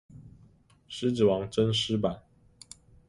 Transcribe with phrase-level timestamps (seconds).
[0.89, 2.23] 獅子王真獅版